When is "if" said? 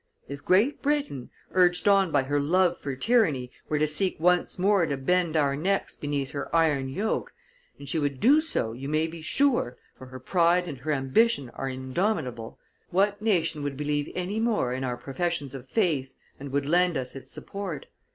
0.27-0.43